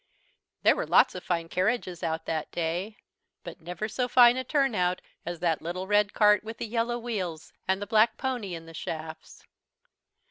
There 0.63 0.75
were 0.75 0.87
lots 0.87 1.13
of 1.13 1.23
fine 1.23 1.47
carriages 1.47 2.01
out 2.01 2.25
that 2.25 2.49
day, 2.51 2.97
but 3.43 3.61
never 3.61 3.87
so 3.87 4.07
fine 4.07 4.35
a 4.35 4.43
turnout 4.43 4.99
as 5.27 5.41
that 5.41 5.61
little 5.61 5.85
red 5.85 6.11
cart 6.11 6.43
with 6.43 6.57
the 6.57 6.65
yellow 6.65 6.97
wheels 6.97 7.53
and 7.67 7.79
the 7.79 7.85
black 7.85 8.17
pony 8.17 8.55
in 8.55 8.65
the 8.65 8.73
shafts. 8.73 9.45